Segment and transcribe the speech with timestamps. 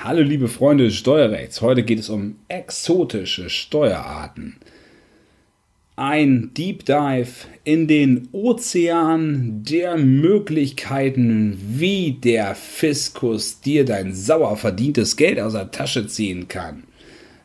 [0.00, 4.54] Hallo liebe Freunde des Steuerrechts, heute geht es um exotische Steuerarten.
[5.96, 7.32] Ein Deep Dive
[7.64, 15.72] in den Ozean der Möglichkeiten, wie der Fiskus dir dein sauer verdientes Geld aus der
[15.72, 16.84] Tasche ziehen kann.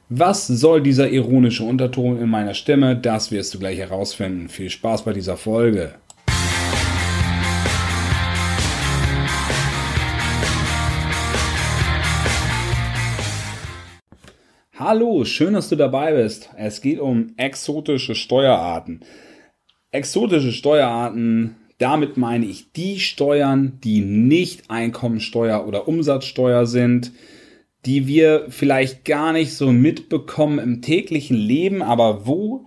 [0.09, 2.95] Was soll dieser ironische Unterton in meiner Stimme?
[2.95, 4.47] Das wirst du gleich herausfinden.
[4.47, 5.95] Viel Spaß bei dieser Folge.
[14.85, 16.49] Hallo, schön, dass du dabei bist.
[16.57, 18.99] Es geht um exotische Steuerarten.
[19.91, 27.13] Exotische Steuerarten, damit meine ich die Steuern, die nicht Einkommensteuer oder Umsatzsteuer sind,
[27.85, 32.65] die wir vielleicht gar nicht so mitbekommen im täglichen Leben, aber wo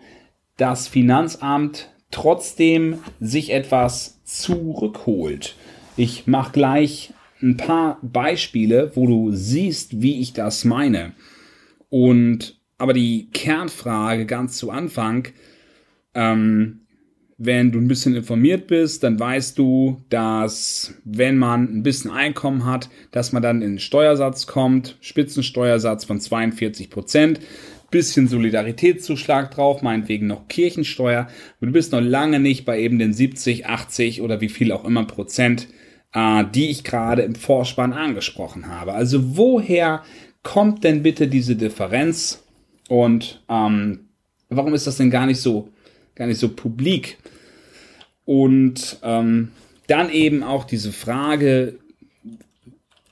[0.57, 5.55] das Finanzamt trotzdem sich etwas zurückholt.
[5.99, 11.13] Ich mache gleich ein paar Beispiele, wo du siehst, wie ich das meine.
[11.97, 15.29] Und aber die Kernfrage ganz zu Anfang,
[16.13, 16.83] ähm,
[17.39, 22.67] wenn du ein bisschen informiert bist, dann weißt du, dass wenn man ein bisschen Einkommen
[22.67, 27.41] hat, dass man dann in den Steuersatz kommt, Spitzensteuersatz von 42 Prozent,
[27.91, 31.29] bisschen Solidaritätszuschlag drauf, meinetwegen noch Kirchensteuer,
[31.63, 35.05] du bist noch lange nicht bei eben den 70, 80 oder wie viel auch immer
[35.07, 35.69] Prozent,
[36.13, 38.93] äh, die ich gerade im Vorspann angesprochen habe.
[38.93, 40.03] Also woher
[40.47, 42.45] kommt denn bitte diese Differenz
[42.89, 44.09] und ähm,
[44.49, 45.71] warum ist das denn gar nicht so,
[46.15, 47.19] gar nicht so publik?
[48.25, 49.49] Und ähm,
[49.89, 51.79] dann eben auch diese Frage,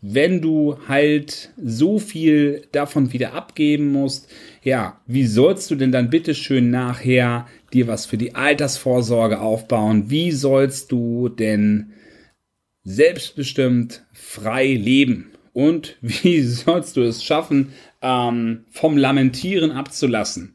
[0.00, 4.28] wenn du halt so viel davon wieder abgeben musst,
[4.62, 10.08] ja, wie sollst du denn dann bitte schön nachher dir was für die Altersvorsorge aufbauen?
[10.08, 11.94] Wie sollst du denn
[12.84, 15.33] selbstbestimmt frei leben?
[15.54, 20.54] Und wie sollst du es schaffen, ähm, vom Lamentieren abzulassen?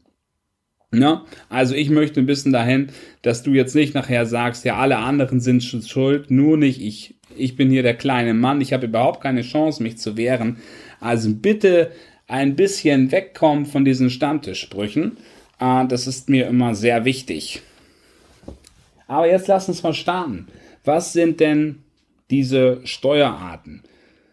[0.92, 2.88] Ja, also ich möchte ein bisschen dahin,
[3.22, 7.14] dass du jetzt nicht nachher sagst, ja, alle anderen sind schuld, nur nicht ich.
[7.36, 10.56] Ich bin hier der kleine Mann, ich habe überhaupt keine Chance, mich zu wehren.
[10.98, 11.92] Also bitte
[12.26, 15.16] ein bisschen wegkommen von diesen Stammtischsprüchen.
[15.60, 17.62] Äh, das ist mir immer sehr wichtig.
[19.06, 20.48] Aber jetzt lass uns mal starten.
[20.84, 21.82] Was sind denn
[22.30, 23.82] diese Steuerarten?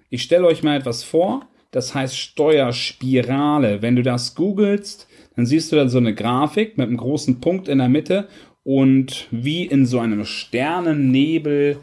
[0.09, 3.81] Ich stelle euch mal etwas vor, das heißt Steuerspirale.
[3.81, 7.67] Wenn du das googelst, dann siehst du da so eine Grafik mit einem großen Punkt
[7.67, 8.29] in der Mitte
[8.63, 11.79] und wie in so einem Sternennebel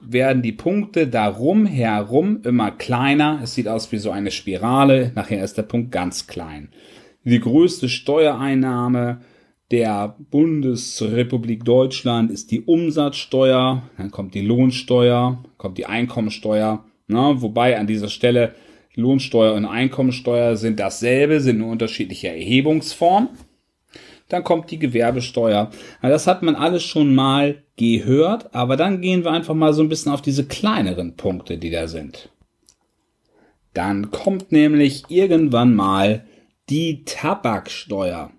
[0.00, 3.40] werden die Punkte darum herum immer kleiner.
[3.42, 5.10] Es sieht aus wie so eine Spirale.
[5.14, 6.68] Nachher ist der Punkt ganz klein.
[7.24, 9.20] Die größte Steuereinnahme
[9.70, 13.82] der Bundesrepublik Deutschland ist die Umsatzsteuer.
[13.96, 18.54] Dann kommt die Lohnsteuer, kommt die Einkommensteuer na, wobei an dieser Stelle
[18.94, 23.30] Lohnsteuer und Einkommensteuer sind dasselbe, sind nur unterschiedliche Erhebungsformen.
[24.28, 25.70] Dann kommt die Gewerbesteuer.
[26.00, 29.82] Na, das hat man alles schon mal gehört, aber dann gehen wir einfach mal so
[29.82, 32.30] ein bisschen auf diese kleineren Punkte, die da sind.
[33.74, 36.24] Dann kommt nämlich irgendwann mal
[36.70, 38.30] die Tabaksteuer.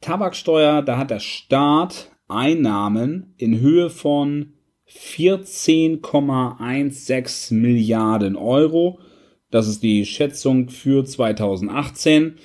[0.00, 4.55] Tabaksteuer, da hat der Staat Einnahmen in Höhe von
[4.88, 9.00] 14,16 Milliarden Euro.
[9.50, 12.38] Das ist die Schätzung für 2018.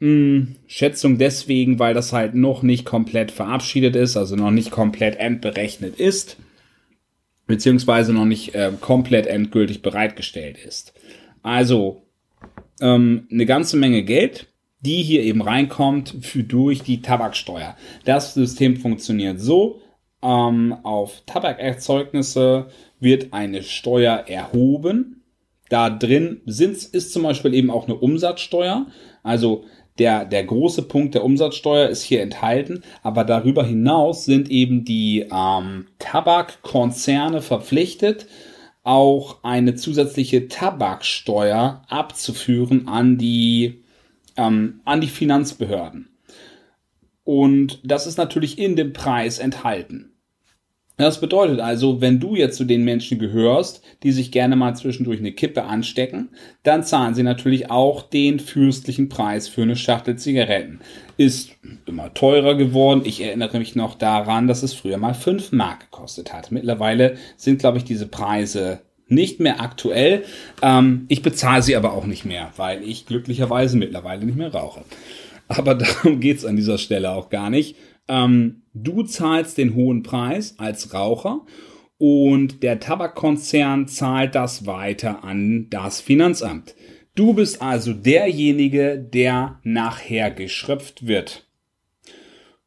[0.00, 5.16] Hm, Schätzung deswegen, weil das halt noch nicht komplett verabschiedet ist, also noch nicht komplett
[5.16, 6.38] endberechnet ist,
[7.46, 10.92] beziehungsweise noch nicht äh, komplett endgültig bereitgestellt ist.
[11.42, 12.02] Also
[12.80, 14.48] ähm, eine ganze Menge Geld,
[14.80, 17.76] die hier eben reinkommt für durch die Tabaksteuer.
[18.04, 19.80] Das System funktioniert so,
[20.22, 22.66] ähm, auf Tabakerzeugnisse
[23.00, 25.22] wird eine Steuer erhoben.
[25.68, 28.86] Da drin sind, ist zum Beispiel eben auch eine Umsatzsteuer.
[29.22, 29.64] Also
[29.98, 35.26] der, der große Punkt der Umsatzsteuer ist hier enthalten, aber darüber hinaus sind eben die
[35.30, 38.26] ähm, Tabakkonzerne verpflichtet,
[38.84, 43.82] auch eine zusätzliche Tabaksteuer abzuführen an die,
[44.36, 46.08] ähm, an die Finanzbehörden.
[47.24, 50.11] Und das ist natürlich in dem Preis enthalten.
[50.98, 55.18] Das bedeutet also, wenn du jetzt zu den Menschen gehörst, die sich gerne mal zwischendurch
[55.18, 56.28] eine Kippe anstecken,
[56.62, 60.80] dann zahlen sie natürlich auch den fürstlichen Preis für eine Schachtel Zigaretten.
[61.16, 61.52] Ist
[61.86, 63.02] immer teurer geworden.
[63.04, 66.52] Ich erinnere mich noch daran, dass es früher mal 5 Mark gekostet hat.
[66.52, 70.24] Mittlerweile sind, glaube ich, diese Preise nicht mehr aktuell.
[70.62, 74.82] Ähm, ich bezahle sie aber auch nicht mehr, weil ich glücklicherweise mittlerweile nicht mehr rauche.
[75.48, 77.76] Aber darum geht's an dieser Stelle auch gar nicht.
[78.08, 81.46] Ähm, du zahlst den hohen Preis als Raucher
[81.98, 86.74] und der Tabakkonzern zahlt das weiter an das Finanzamt.
[87.14, 91.46] Du bist also derjenige, der nachher geschröpft wird.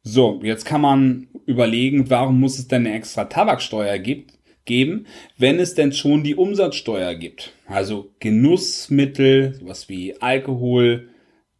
[0.02, 4.32] So, jetzt kann man überlegen, warum muss es denn eine extra Tabaksteuer gibt,
[4.64, 5.06] geben,
[5.36, 7.52] wenn es denn schon die Umsatzsteuer gibt.
[7.66, 11.08] Also Genussmittel, sowas wie Alkohol,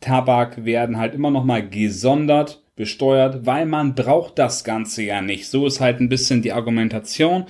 [0.00, 5.48] Tabak werden halt immer noch mal gesondert besteuert, weil man braucht das Ganze ja nicht.
[5.48, 7.46] So ist halt ein bisschen die Argumentation.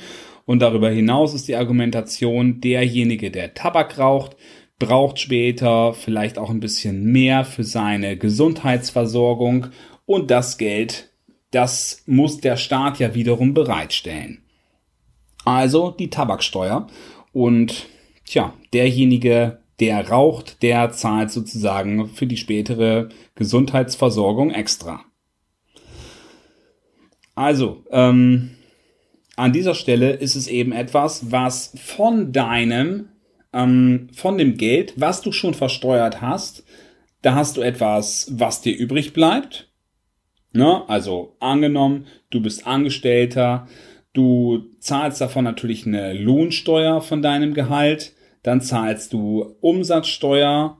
[0.46, 4.36] Und darüber hinaus ist die Argumentation, derjenige, der Tabak raucht,
[4.78, 9.68] braucht später vielleicht auch ein bisschen mehr für seine Gesundheitsversorgung
[10.04, 11.10] und das Geld,
[11.50, 14.42] das muss der Staat ja wiederum bereitstellen.
[15.44, 16.86] Also die Tabaksteuer
[17.32, 17.86] und
[18.24, 25.04] tja, derjenige, der raucht, der zahlt sozusagen für die spätere Gesundheitsversorgung extra.
[27.36, 28.56] Also, ähm,
[29.36, 33.10] an dieser Stelle ist es eben etwas, was von deinem,
[33.52, 36.64] ähm, von dem Geld, was du schon versteuert hast,
[37.20, 39.70] da hast du etwas, was dir übrig bleibt.
[40.52, 40.88] Ne?
[40.88, 43.68] Also angenommen, du bist Angestellter,
[44.14, 50.78] du zahlst davon natürlich eine Lohnsteuer von deinem Gehalt, dann zahlst du Umsatzsteuer,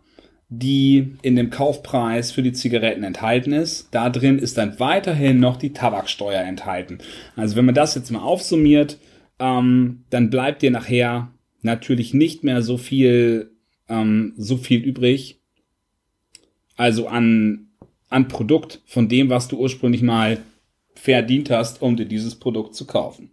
[0.48, 3.88] die in dem Kaufpreis für die Zigaretten enthalten ist.
[3.90, 6.98] Da drin ist dann weiterhin noch die Tabaksteuer enthalten.
[7.34, 8.98] Also wenn man das jetzt mal aufsummiert,
[9.38, 11.32] ähm, dann bleibt dir nachher
[11.62, 13.50] natürlich nicht mehr so viel,
[13.88, 15.40] ähm, so viel übrig.
[16.76, 17.68] Also an,
[18.08, 20.38] an Produkt von dem, was du ursprünglich mal
[20.94, 23.30] verdient hast, um dir dieses Produkt zu kaufen.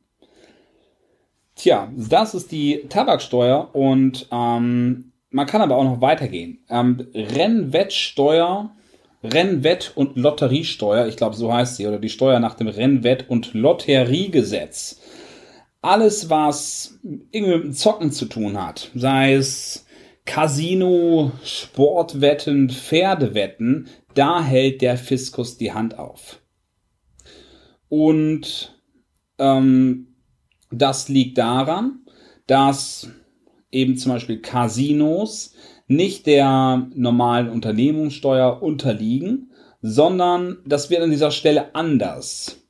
[1.56, 6.60] Tja, das ist die Tabaksteuer und ähm, man kann aber auch noch weitergehen.
[6.70, 8.72] Ähm, Rennwettsteuer,
[9.24, 13.54] Rennwett- und Lotteriesteuer, ich glaube, so heißt sie, oder die Steuer nach dem Rennwett- und
[13.54, 15.02] Lotteriegesetz.
[15.82, 17.00] Alles, was
[17.32, 19.86] irgendwie mit dem Zocken zu tun hat, sei es
[20.26, 26.40] Casino, Sportwetten, Pferdewetten, da hält der Fiskus die Hand auf.
[27.90, 28.80] Und
[29.40, 30.16] ähm,
[30.72, 32.00] das liegt daran,
[32.48, 33.10] dass
[33.74, 35.54] eben zum Beispiel Casinos
[35.88, 42.62] nicht der normalen Unternehmenssteuer unterliegen, sondern das wird an dieser Stelle anders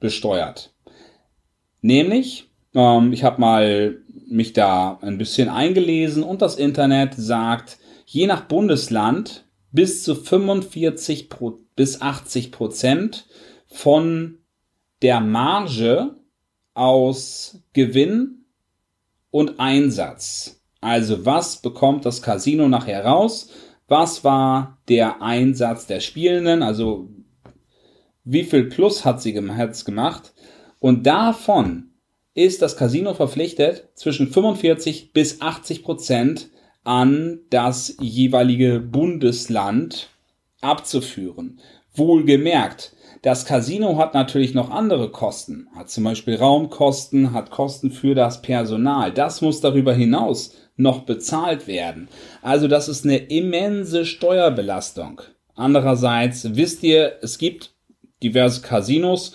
[0.00, 0.72] besteuert.
[1.82, 8.26] Nämlich, ähm, ich habe mal mich da ein bisschen eingelesen und das Internet sagt, je
[8.26, 11.28] nach Bundesland bis zu 45
[11.76, 13.26] bis 80 Prozent
[13.66, 14.38] von
[15.02, 16.16] der Marge
[16.74, 18.37] aus Gewinn
[19.30, 20.60] und Einsatz.
[20.80, 23.50] Also was bekommt das Casino nachher raus?
[23.88, 26.62] Was war der Einsatz der Spielenden?
[26.62, 27.08] Also
[28.24, 30.34] wie viel Plus hat sie gemacht?
[30.78, 31.90] Und davon
[32.34, 36.50] ist das Casino verpflichtet, zwischen 45 bis 80 Prozent
[36.84, 40.08] an das jeweilige Bundesland
[40.60, 41.60] abzuführen.
[41.98, 42.92] Wohlgemerkt,
[43.22, 48.42] das Casino hat natürlich noch andere Kosten, hat zum Beispiel Raumkosten, hat Kosten für das
[48.42, 49.12] Personal.
[49.12, 52.08] Das muss darüber hinaus noch bezahlt werden.
[52.42, 55.20] Also das ist eine immense Steuerbelastung.
[55.56, 57.74] Andererseits wisst ihr, es gibt
[58.22, 59.32] diverse Casinos.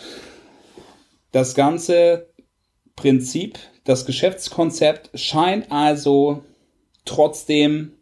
[1.33, 2.29] Das ganze
[2.95, 6.43] Prinzip, das Geschäftskonzept scheint also
[7.03, 7.93] trotzdem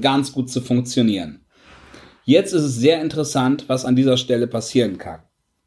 [0.00, 1.39] ganz gut zu funktionieren.
[2.24, 5.20] Jetzt ist es sehr interessant, was an dieser Stelle passieren kann.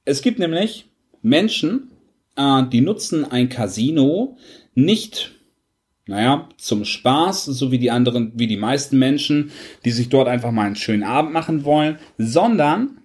[0.05, 0.85] Es gibt nämlich
[1.21, 1.91] Menschen,
[2.35, 4.37] äh, die nutzen ein Casino
[4.75, 5.31] nicht,
[6.05, 9.51] naja, zum Spaß, so wie die anderen, wie die meisten Menschen,
[9.85, 12.99] die sich dort einfach mal einen schönen Abend machen wollen, sondern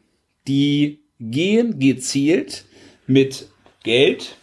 [0.48, 2.64] die gehen gezielt
[3.06, 3.48] mit
[3.84, 4.36] Geld,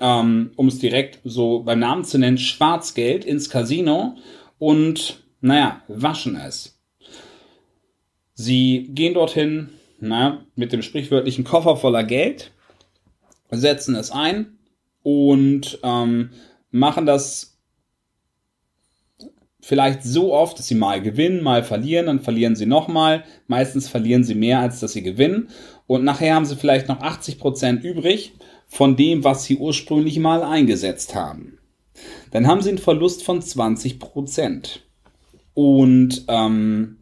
[0.00, 4.16] ähm, um es direkt so beim Namen zu nennen, Schwarzgeld ins Casino
[4.58, 6.71] und, naja, waschen es.
[8.34, 9.70] Sie gehen dorthin
[10.00, 12.50] na, mit dem sprichwörtlichen Koffer voller Geld,
[13.50, 14.58] setzen es ein
[15.02, 16.30] und ähm,
[16.70, 17.58] machen das
[19.60, 23.24] vielleicht so oft, dass sie mal gewinnen, mal verlieren, dann verlieren sie nochmal.
[23.46, 25.48] Meistens verlieren sie mehr, als dass sie gewinnen.
[25.86, 28.32] Und nachher haben sie vielleicht noch 80% übrig
[28.66, 31.58] von dem, was sie ursprünglich mal eingesetzt haben.
[32.32, 34.80] Dann haben sie einen Verlust von 20%.
[35.54, 37.01] Und ähm,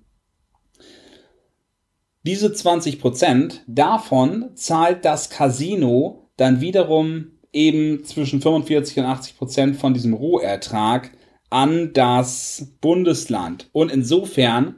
[2.22, 10.14] diese 20% davon zahlt das Casino dann wiederum eben zwischen 45 und 80% von diesem
[10.14, 11.12] Rohertrag
[11.50, 13.68] an das Bundesland.
[13.72, 14.76] Und insofern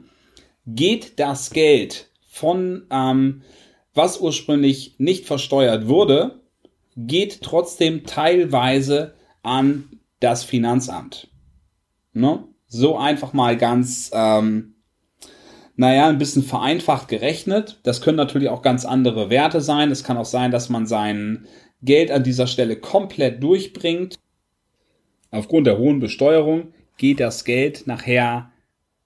[0.65, 3.43] geht das Geld von, ähm,
[3.93, 6.41] was ursprünglich nicht versteuert wurde,
[6.95, 11.27] geht trotzdem teilweise an das Finanzamt.
[12.13, 12.43] Ne?
[12.67, 14.72] So einfach mal ganz, ähm,
[15.75, 17.79] naja, ein bisschen vereinfacht gerechnet.
[17.83, 19.91] Das können natürlich auch ganz andere Werte sein.
[19.91, 21.47] Es kann auch sein, dass man sein
[21.81, 24.15] Geld an dieser Stelle komplett durchbringt.
[25.31, 28.51] Aufgrund der hohen Besteuerung geht das Geld nachher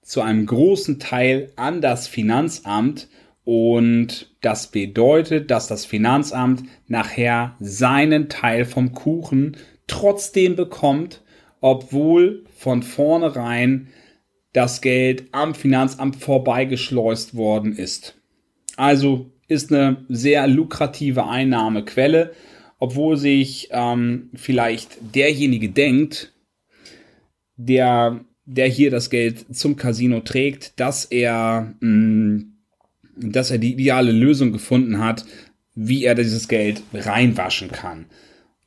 [0.02, 3.08] zu einem großen Teil an das Finanzamt
[3.44, 9.56] und das bedeutet, dass das Finanzamt nachher seinen Teil vom Kuchen
[9.86, 11.22] trotzdem bekommt,
[11.62, 13.88] obwohl von vornherein
[14.52, 18.16] das Geld am Finanzamt vorbeigeschleust worden ist.
[18.76, 22.32] Also ist eine sehr lukrative Einnahmequelle,
[22.78, 26.32] obwohl sich ähm, vielleicht derjenige denkt,
[27.56, 32.58] der, der hier das Geld zum Casino trägt, dass er mh, mm,
[33.20, 35.24] dass er die ideale Lösung gefunden hat,
[35.74, 38.06] wie er dieses Geld reinwaschen kann.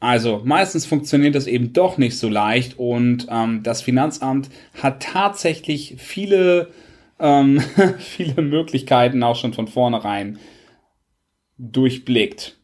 [0.01, 4.49] Also meistens funktioniert das eben doch nicht so leicht und ähm, das Finanzamt
[4.81, 6.71] hat tatsächlich viele,
[7.19, 7.61] ähm,
[7.99, 10.39] viele Möglichkeiten auch schon von vornherein
[11.59, 12.57] durchblickt.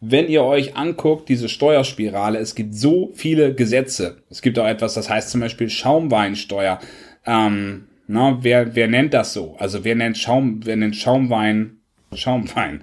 [0.00, 4.22] Wenn ihr euch anguckt, diese Steuerspirale, es gibt so viele Gesetze.
[4.30, 6.78] Es gibt auch etwas, das heißt zum Beispiel Schaumweinsteuer.
[7.26, 9.56] Ähm, na, wer, wer nennt das so?
[9.58, 11.80] Also wer nennt Schaum, wer nennt Schaumwein
[12.14, 12.82] Schaumwein?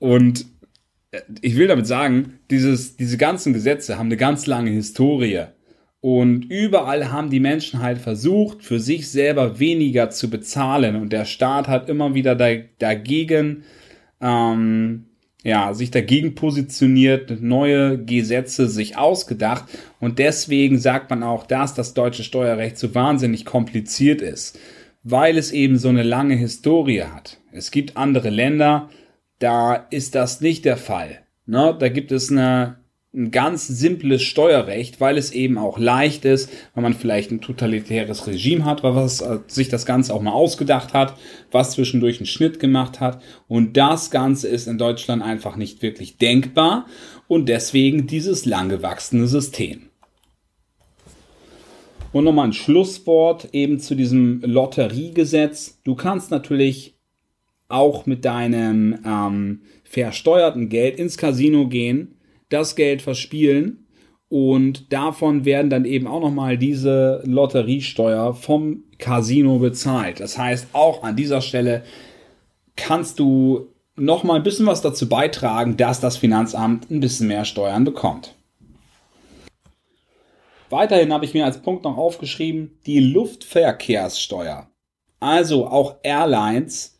[0.00, 0.44] Und
[1.40, 5.44] ich will damit sagen, dieses, diese ganzen Gesetze haben eine ganz lange Historie.
[6.00, 10.96] Und überall haben die Menschen halt versucht, für sich selber weniger zu bezahlen.
[10.96, 13.64] Und der Staat hat immer wieder da, dagegen
[14.20, 15.06] ähm,
[15.42, 19.64] ja, sich dagegen positioniert, neue Gesetze sich ausgedacht
[19.98, 24.58] und deswegen sagt man auch, dass das deutsche Steuerrecht so wahnsinnig kompliziert ist,
[25.02, 27.38] weil es eben so eine lange Historie hat.
[27.52, 28.90] Es gibt andere Länder,
[29.40, 31.18] da ist das nicht der Fall.
[31.46, 31.76] Ne?
[31.78, 32.80] Da gibt es eine
[33.12, 38.28] ein ganz simples Steuerrecht, weil es eben auch leicht ist, wenn man vielleicht ein totalitäres
[38.28, 41.16] Regime hat, was äh, sich das Ganze auch mal ausgedacht hat,
[41.50, 43.20] was zwischendurch einen Schnitt gemacht hat.
[43.48, 46.86] Und das Ganze ist in Deutschland einfach nicht wirklich denkbar
[47.26, 49.88] und deswegen dieses langgewachsene System.
[52.12, 55.80] Und nochmal ein Schlusswort eben zu diesem Lotteriegesetz.
[55.82, 56.94] Du kannst natürlich
[57.70, 62.16] auch mit deinem ähm, versteuerten Geld ins Casino gehen
[62.50, 63.86] das Geld verspielen
[64.28, 70.20] und davon werden dann eben auch nochmal diese Lotteriesteuer vom Casino bezahlt.
[70.20, 71.82] Das heißt, auch an dieser Stelle
[72.76, 77.84] kannst du nochmal ein bisschen was dazu beitragen, dass das Finanzamt ein bisschen mehr Steuern
[77.84, 78.34] bekommt.
[80.68, 84.68] Weiterhin habe ich mir als Punkt noch aufgeschrieben, die Luftverkehrssteuer.
[85.18, 86.99] Also auch Airlines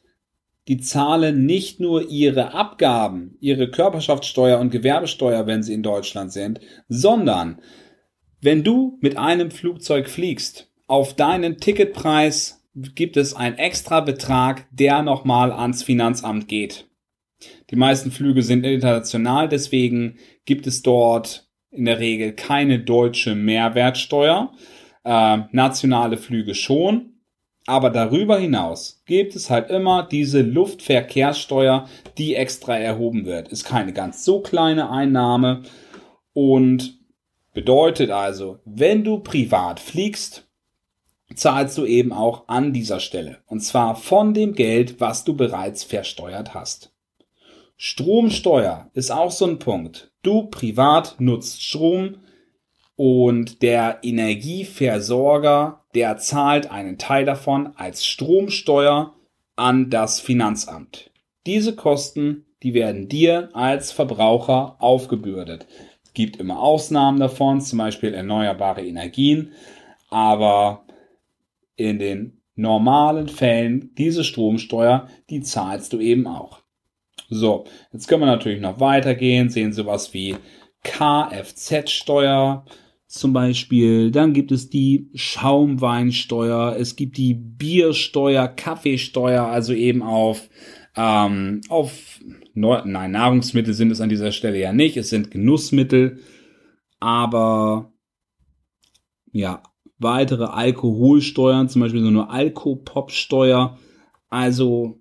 [0.71, 6.61] die zahlen nicht nur ihre Abgaben, ihre Körperschaftssteuer und Gewerbesteuer, wenn sie in Deutschland sind,
[6.89, 7.61] sondern
[8.41, 15.03] wenn du mit einem Flugzeug fliegst, auf deinen Ticketpreis gibt es einen extra Betrag, der
[15.03, 16.89] nochmal ans Finanzamt geht.
[17.71, 24.53] Die meisten Flüge sind international, deswegen gibt es dort in der Regel keine deutsche Mehrwertsteuer.
[25.03, 27.20] Äh, nationale Flüge schon,
[27.67, 31.89] aber darüber hinaus gibt es halt immer diese Luftverkehrssteuer,
[32.19, 33.49] die extra erhoben wird.
[33.49, 35.63] Ist keine ganz so kleine Einnahme
[36.33, 36.99] und
[37.53, 40.49] bedeutet also, wenn du privat fliegst,
[41.35, 43.39] zahlst du eben auch an dieser Stelle.
[43.47, 46.93] Und zwar von dem Geld, was du bereits versteuert hast.
[47.77, 50.13] Stromsteuer ist auch so ein Punkt.
[50.23, 52.17] Du privat nutzt Strom
[52.97, 59.15] und der Energieversorger der zahlt einen Teil davon als Stromsteuer
[59.57, 61.11] an das Finanzamt.
[61.47, 65.67] Diese Kosten, die werden dir als Verbraucher aufgebürdet.
[66.05, 69.53] Es gibt immer Ausnahmen davon, zum Beispiel erneuerbare Energien,
[70.11, 70.85] aber
[71.77, 76.61] in den normalen Fällen diese Stromsteuer, die zahlst du eben auch.
[77.29, 80.37] So, jetzt können wir natürlich noch weitergehen, sehen sowas wie
[80.83, 82.65] Kfz-Steuer,
[83.11, 84.13] zum Beispiel.
[84.13, 90.49] Dann gibt es die Schaumweinsteuer, es gibt die Biersteuer, Kaffeesteuer, also eben auf,
[90.97, 92.21] ähm, auf
[92.55, 96.21] nein, Nahrungsmittel sind es an dieser Stelle ja nicht, es sind Genussmittel,
[97.01, 97.93] aber
[99.33, 99.65] ja,
[99.99, 103.77] weitere Alkoholsteuern, zum Beispiel so eine Alkopop-Steuer.
[104.29, 105.01] Also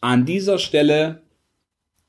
[0.00, 1.24] an dieser Stelle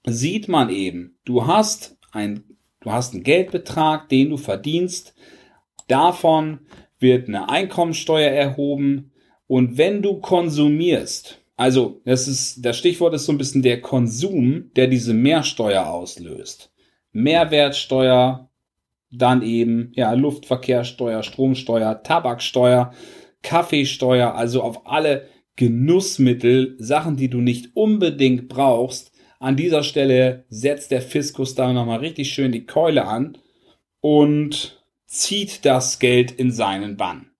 [0.05, 2.43] sieht man eben, du hast ein
[2.81, 5.13] Du hast einen Geldbetrag, den du verdienst.
[5.87, 6.59] Davon
[6.99, 9.11] wird eine Einkommensteuer erhoben.
[9.47, 14.71] Und wenn du konsumierst, also das ist, das Stichwort ist so ein bisschen der Konsum,
[14.75, 16.71] der diese Mehrsteuer auslöst.
[17.11, 18.49] Mehrwertsteuer
[19.11, 22.93] dann eben ja Luftverkehrssteuer, Stromsteuer, Tabaksteuer,
[23.43, 29.10] Kaffeesteuer, also auf alle Genussmittel, Sachen, die du nicht unbedingt brauchst.
[29.41, 33.39] An dieser Stelle setzt der Fiskus da nochmal richtig schön die Keule an
[33.99, 37.31] und zieht das Geld in seinen Bann.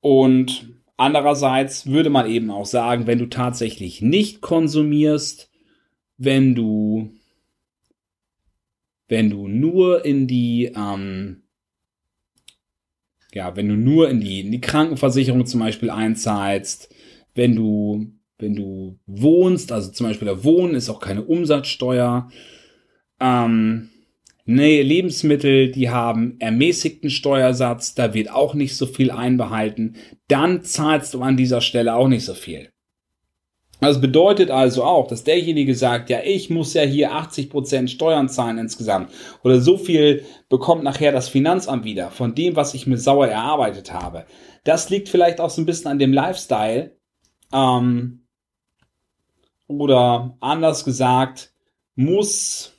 [0.00, 5.50] Und andererseits würde man eben auch sagen, wenn du tatsächlich nicht konsumierst,
[6.16, 7.12] wenn du
[9.06, 11.42] wenn du nur in die ähm,
[13.34, 16.94] ja, wenn du nur in die, in die Krankenversicherung zum Beispiel einzahlst,
[17.34, 22.28] wenn du, wenn du wohnst, also zum Beispiel der Wohnen ist auch keine Umsatzsteuer,
[23.20, 23.90] ähm,
[24.44, 29.96] nee, Lebensmittel, die haben ermäßigten Steuersatz, da wird auch nicht so viel einbehalten,
[30.28, 32.70] dann zahlst du an dieser Stelle auch nicht so viel.
[33.80, 38.58] Das bedeutet also auch, dass derjenige sagt, ja, ich muss ja hier 80% Steuern zahlen
[38.58, 39.10] insgesamt
[39.42, 43.92] oder so viel bekommt nachher das Finanzamt wieder von dem, was ich mir sauer erarbeitet
[43.92, 44.26] habe.
[44.64, 46.94] Das liegt vielleicht auch so ein bisschen an dem Lifestyle.
[47.52, 48.19] Ähm,
[49.70, 51.52] oder anders gesagt,
[51.94, 52.74] muss,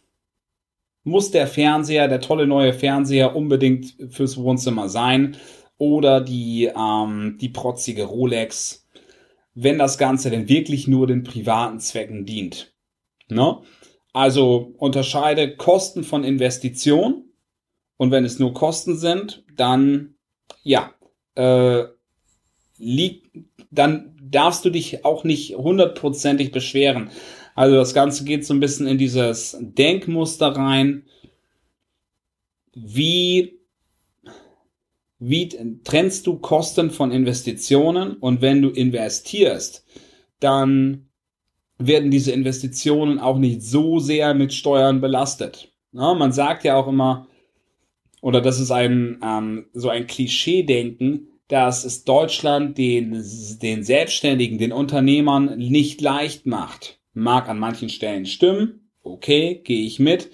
[1.03, 5.37] muss der Fernseher, der tolle neue Fernseher unbedingt fürs Wohnzimmer sein
[5.77, 8.81] oder die, ähm, die protzige Rolex
[9.53, 12.73] wenn das Ganze denn wirklich nur den privaten Zwecken dient.
[13.27, 13.61] Ne?
[14.13, 17.25] Also unterscheide Kosten von Investition
[17.97, 20.15] und wenn es nur Kosten sind, dann
[20.63, 20.93] ja,
[21.35, 21.85] äh,
[22.77, 23.37] liegt,
[23.71, 27.09] dann darfst du dich auch nicht hundertprozentig beschweren.
[27.55, 31.03] Also das Ganze geht so ein bisschen in dieses Denkmuster rein.
[32.73, 33.59] Wie
[35.23, 35.49] wie
[35.83, 39.85] trennst du Kosten von Investitionen und wenn du investierst,
[40.39, 41.09] dann
[41.77, 45.71] werden diese Investitionen auch nicht so sehr mit Steuern belastet.
[45.91, 47.27] Ja, man sagt ja auch immer,
[48.21, 53.11] oder das ist ein ähm, so ein Klischee-Denken, dass es Deutschland den,
[53.61, 57.01] den Selbstständigen, den Unternehmern nicht leicht macht.
[57.13, 60.31] Mag an manchen Stellen stimmen, okay, gehe ich mit,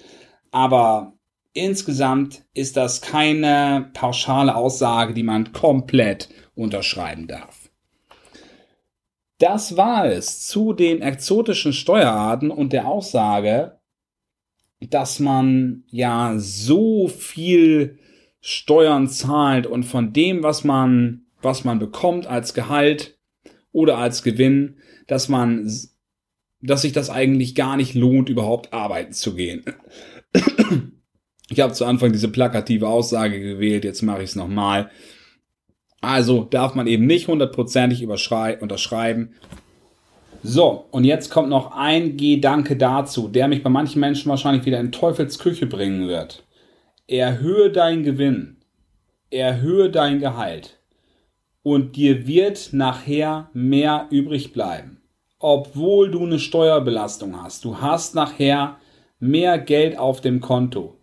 [0.52, 1.14] aber
[1.54, 7.68] insgesamt ist das keine pauschale Aussage, die man komplett unterschreiben darf.
[9.38, 13.80] Das war es zu den exotischen Steuerarten und der Aussage,
[14.78, 17.98] dass man ja so viel
[18.40, 23.18] Steuern zahlt und von dem, was man, was man bekommt als Gehalt
[23.72, 25.70] oder als Gewinn, dass man,
[26.60, 29.64] dass sich das eigentlich gar nicht lohnt, überhaupt arbeiten zu gehen.
[31.50, 34.90] Ich habe zu Anfang diese plakative Aussage gewählt, jetzt mache ich es nochmal.
[36.00, 39.34] Also darf man eben nicht hundertprozentig unterschreiben.
[40.42, 44.78] So, und jetzt kommt noch ein Gedanke dazu, der mich bei manchen Menschen wahrscheinlich wieder
[44.78, 46.44] in Teufels Küche bringen wird.
[47.08, 48.58] Erhöhe dein Gewinn,
[49.30, 50.78] erhöhe dein Gehalt
[51.64, 55.00] und dir wird nachher mehr übrig bleiben.
[55.40, 57.64] Obwohl du eine Steuerbelastung hast.
[57.64, 58.78] Du hast nachher
[59.18, 60.98] mehr Geld auf dem Konto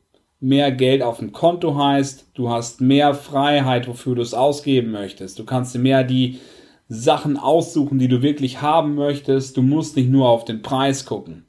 [0.46, 5.40] mehr Geld auf dem Konto heißt, du hast mehr Freiheit, wofür du es ausgeben möchtest.
[5.40, 6.40] Du kannst dir mehr die
[6.88, 9.58] Sachen aussuchen, die du wirklich haben möchtest.
[9.58, 11.46] Du musst nicht nur auf den Preis gucken.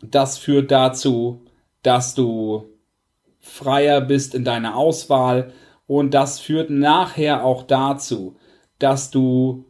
[0.00, 1.42] Das führt dazu,
[1.84, 2.64] dass du
[3.42, 5.52] freier bist in deiner Auswahl
[5.86, 8.36] und das führt nachher auch dazu,
[8.78, 9.66] dass du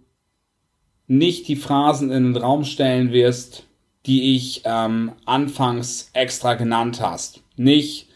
[1.08, 3.64] nicht die Phrasen in den Raum stellen wirst,
[4.06, 7.42] die ich ähm, anfangs extra genannt hast.
[7.56, 8.08] Nicht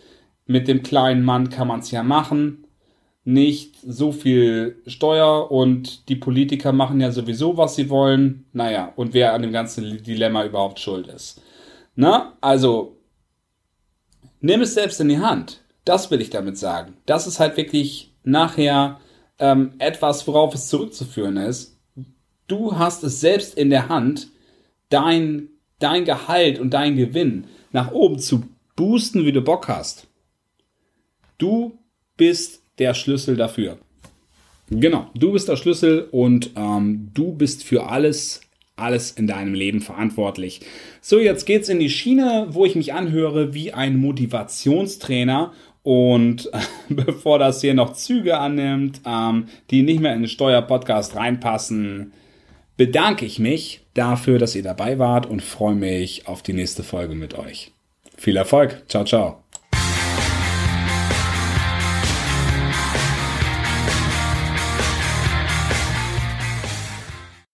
[0.47, 2.67] mit dem kleinen Mann kann man es ja machen,
[3.25, 8.47] nicht so viel Steuer und die Politiker machen ja sowieso, was sie wollen.
[8.53, 11.43] Naja, und wer an dem ganzen Dilemma überhaupt schuld ist.
[11.97, 12.96] Na, also,
[14.47, 15.63] nimm es selbst in die Hand.
[15.85, 16.95] Das will ich damit sagen.
[17.05, 19.01] Das ist halt wirklich nachher
[19.39, 21.79] ähm, etwas, worauf es zurückzuführen ist.
[22.49, 24.29] Du hast es selbst in der Hand,
[24.89, 28.45] dein, dein Gehalt und dein Gewinn nach oben zu
[28.77, 30.07] boosten, wie du Bock hast.
[31.39, 31.79] Du
[32.17, 33.79] bist der Schlüssel dafür.
[34.71, 38.41] Genau, du bist der Schlüssel und ähm, du bist für alles,
[38.77, 40.61] alles in deinem Leben verantwortlich.
[41.01, 45.53] So, jetzt geht's in die Schiene, wo ich mich anhöre wie ein Motivationstrainer.
[45.83, 46.51] Und
[46.89, 52.13] bevor das hier noch Züge annimmt, ähm, die nicht mehr in den Steuerpodcast reinpassen,
[52.77, 57.15] bedanke ich mich dafür, dass ihr dabei wart und freue mich auf die nächste Folge
[57.15, 57.73] mit euch.
[58.17, 58.83] Viel Erfolg.
[58.89, 59.46] Ciao, ciao.